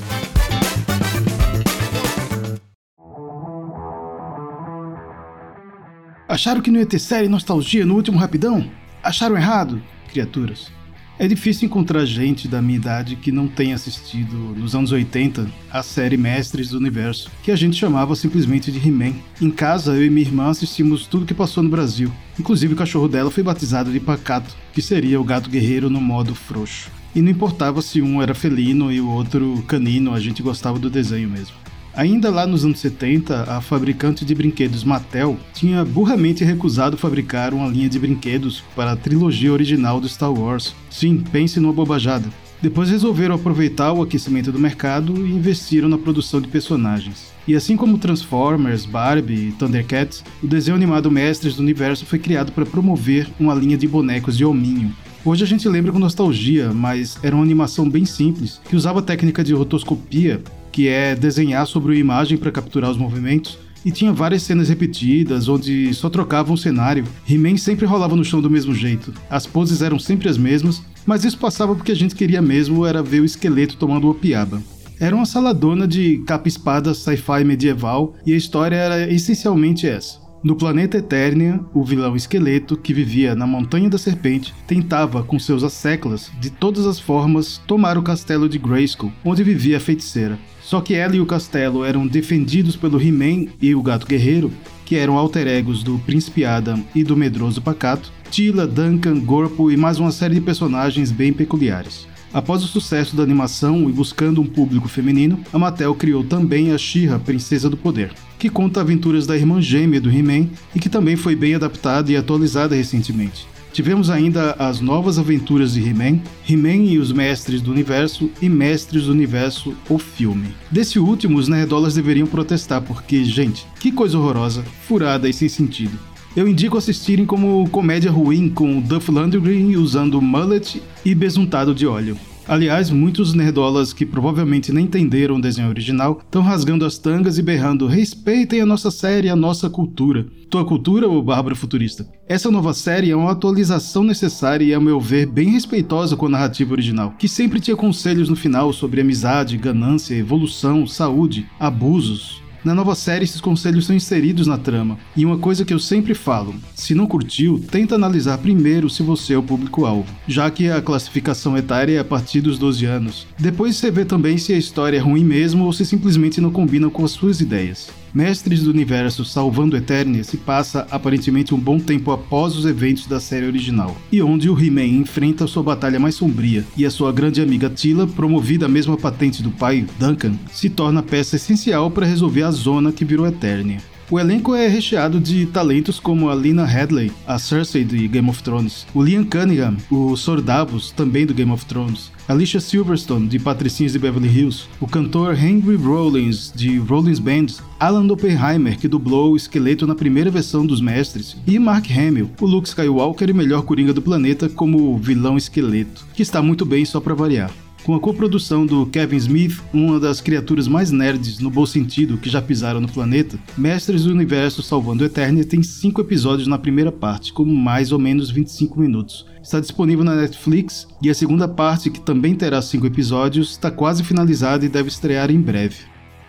[6.36, 8.70] Acharam que não ia ter série nostalgia no último Rapidão?
[9.02, 10.70] Acharam errado, criaturas.
[11.18, 15.82] É difícil encontrar gente da minha idade que não tenha assistido, nos anos 80, a
[15.82, 19.14] série Mestres do Universo, que a gente chamava simplesmente de He-Man.
[19.41, 22.12] Em casa, eu e minha irmã assistimos tudo que passou no Brasil.
[22.38, 26.34] Inclusive, o cachorro dela foi batizado de Pacato, que seria o gato guerreiro no modo
[26.34, 26.91] frouxo.
[27.14, 30.91] E não importava se um era felino e o outro canino, a gente gostava do
[30.91, 31.56] desenho mesmo.
[31.96, 37.66] Ainda lá nos anos 70, a fabricante de brinquedos Mattel tinha burramente recusado fabricar uma
[37.66, 40.74] linha de brinquedos para a trilogia original do Star Wars.
[40.91, 42.28] Sim, pense numa bobajada.
[42.61, 47.33] Depois resolveram aproveitar o aquecimento do mercado e investiram na produção de personagens.
[47.48, 52.52] E assim como Transformers, Barbie e Thundercats, o desenho animado Mestres do Universo foi criado
[52.52, 54.94] para promover uma linha de bonecos de hominho,
[55.27, 59.02] Hoje a gente lembra com nostalgia, mas era uma animação bem simples, que usava a
[59.02, 60.41] técnica de rotoscopia,
[60.77, 65.48] que é desenhar sobre uma imagem para capturar os movimentos, e tinha várias cenas repetidas,
[65.48, 67.02] onde só trocava um cenário.
[67.27, 69.10] He-Man sempre rolava no chão do mesmo jeito.
[69.30, 73.02] As poses eram sempre as mesmas, mas isso passava porque a gente queria mesmo era
[73.02, 74.62] ver o esqueleto tomando uma piaba.
[75.00, 80.25] Era uma saladona de capa-espada sci-fi medieval e a história era essencialmente essa.
[80.47, 85.64] No planeta Eternia, o vilão esqueleto, que vivia na Montanha da Serpente, tentava, com seus
[85.64, 90.39] asseclas, de todas as formas, tomar o castelo de Grayskull, onde vivia a feiticeira.
[90.62, 94.52] Só que ela e o castelo eram defendidos pelo He-Man e o Gato Guerreiro,
[94.84, 99.77] que eram alter egos do Príncipe Adam e do Medroso Pacato, Tila, Duncan, Gorpo e
[99.77, 102.07] mais uma série de personagens bem peculiares.
[102.36, 107.19] Após o sucesso da animação e buscando um público feminino, Mattel criou também a She-Ra,
[107.19, 111.35] Princesa do Poder, que conta aventuras da irmã gêmea do He-Man e que também foi
[111.35, 113.48] bem adaptada e atualizada recentemente.
[113.73, 119.05] Tivemos ainda as novas aventuras de He-Man, He-Man e os Mestres do Universo e Mestres
[119.05, 120.48] do Universo, o filme.
[120.70, 125.98] Desse último, os nerdolas deveriam protestar porque, gente, que coisa horrorosa, furada e sem sentido.
[126.36, 132.14] Eu indico assistirem como comédia ruim com Duff Landry usando mullet e besuntado de óleo.
[132.47, 137.43] Aliás, muitos nerdolas que provavelmente nem entenderam o desenho original estão rasgando as tangas e
[137.43, 140.26] berrando: respeitem a nossa série a nossa cultura.
[140.50, 142.06] Tua cultura ou Bárbara Futurista?
[142.29, 146.31] Essa nova série é uma atualização necessária e, a meu ver, bem respeitosa com a
[146.31, 152.75] narrativa original, que sempre tinha conselhos no final sobre amizade, ganância, evolução, saúde, abusos, na
[152.75, 154.99] nova série, esses conselhos são inseridos na trama.
[155.16, 159.34] E uma coisa que eu sempre falo: se não curtiu, tenta analisar primeiro se você
[159.34, 163.26] é o público-alvo, já que a classificação etária é a partir dos 12 anos.
[163.38, 166.90] Depois você vê também se a história é ruim mesmo ou se simplesmente não combina
[166.90, 167.88] com as suas ideias.
[168.16, 173.20] Mestres do Universo Salvando Eternia se passa aparentemente um bom tempo após os eventos da
[173.20, 177.43] série original, e onde o He-Man enfrenta sua batalha mais sombria, e a sua grande
[177.43, 182.44] amiga Tila, promovida à mesma patente do pai, Duncan, se torna peça essencial para resolver
[182.44, 183.78] a zona que virou Eternia.
[184.08, 188.40] O elenco é recheado de talentos como a Lina Headley, a Cersei de Game of
[188.40, 193.93] Thrones, o Liam Cunningham, o Sordavos, também do Game of Thrones, Alicia Silverstone, de Patricinhas
[193.93, 197.46] de Beverly Hills, o cantor Henry Rollins, de Rollins Band,
[197.81, 202.46] Alan Oppenheimer, que dublou o esqueleto na primeira versão dos Mestres, e Mark Hamill, o
[202.46, 207.00] Luke Skywalker e melhor coringa do planeta como vilão esqueleto, que está muito bem só
[207.00, 207.50] para variar
[207.87, 212.29] com a coprodução do Kevin Smith, uma das criaturas mais nerds no bom sentido que
[212.29, 217.32] já pisaram no planeta, Mestres do Universo Salvando Eternia tem 5 episódios na primeira parte,
[217.32, 219.25] com mais ou menos 25 minutos.
[219.41, 224.02] Está disponível na Netflix e a segunda parte, que também terá 5 episódios, está quase
[224.02, 225.76] finalizada e deve estrear em breve.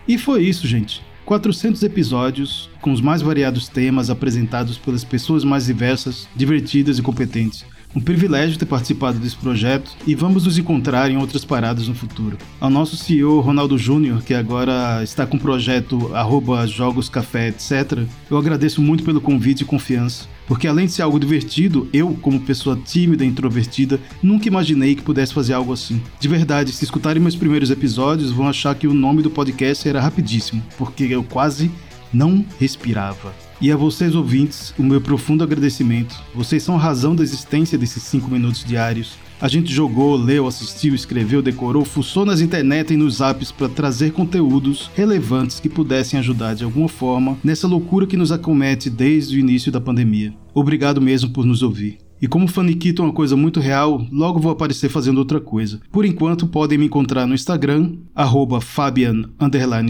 [0.06, 1.02] E foi isso, gente.
[1.24, 7.66] 400 episódios, com os mais variados temas apresentados pelas pessoas mais diversas, divertidas e competentes
[7.94, 12.36] um privilégio ter participado desse projeto e vamos nos encontrar em outras paradas no futuro.
[12.60, 18.04] Ao nosso CEO Ronaldo Júnior, que agora está com o projeto arroba Jogos Café, etc.,
[18.30, 20.26] eu agradeço muito pelo convite e confiança.
[20.46, 25.02] Porque além de ser algo divertido, eu, como pessoa tímida e introvertida, nunca imaginei que
[25.02, 26.00] pudesse fazer algo assim.
[26.18, 30.00] De verdade, se escutarem meus primeiros episódios, vão achar que o nome do podcast era
[30.00, 31.70] rapidíssimo, porque eu quase
[32.10, 33.47] não respirava.
[33.60, 36.14] E a vocês ouvintes, o meu profundo agradecimento.
[36.32, 39.18] Vocês são a razão da existência desses 5 minutos diários.
[39.40, 44.12] A gente jogou, leu, assistiu, escreveu, decorou, fuçou nas internet e nos apps para trazer
[44.12, 49.40] conteúdos relevantes que pudessem ajudar de alguma forma nessa loucura que nos acomete desde o
[49.40, 50.32] início da pandemia.
[50.54, 51.98] Obrigado mesmo por nos ouvir.
[52.22, 55.80] E como Faniquito é uma coisa muito real, logo vou aparecer fazendo outra coisa.
[55.90, 59.24] Por enquanto, podem me encontrar no Instagram, arroba Fabian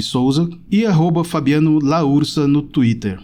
[0.00, 3.18] Souza e arroba Fabiano Laursa no Twitter.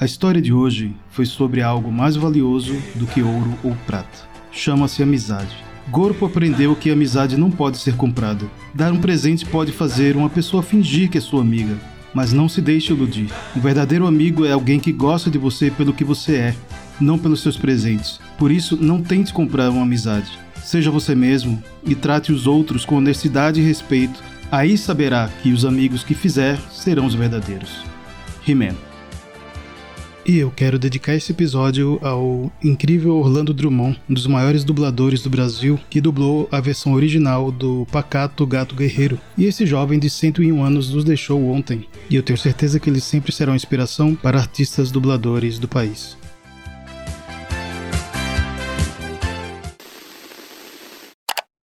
[0.00, 4.28] A história de hoje foi sobre algo mais valioso do que ouro ou prata.
[4.52, 5.56] Chama-se amizade.
[5.90, 8.46] Gorpo aprendeu que a amizade não pode ser comprada.
[8.72, 11.76] Dar um presente pode fazer uma pessoa fingir que é sua amiga,
[12.14, 13.26] mas não se deixe iludir.
[13.56, 16.54] Um verdadeiro amigo é alguém que gosta de você pelo que você é,
[17.00, 18.20] não pelos seus presentes.
[18.38, 20.30] Por isso, não tente comprar uma amizade.
[20.62, 24.22] Seja você mesmo e trate os outros com honestidade e respeito.
[24.48, 27.82] Aí saberá que os amigos que fizer serão os verdadeiros.
[28.46, 28.87] He-Man.
[30.28, 35.30] E eu quero dedicar esse episódio ao incrível Orlando Drummond, um dos maiores dubladores do
[35.30, 39.18] Brasil, que dublou a versão original do Pacato Gato Guerreiro.
[39.38, 43.04] E esse jovem de 101 anos nos deixou ontem, e eu tenho certeza que eles
[43.04, 46.14] sempre serão inspiração para artistas dubladores do país.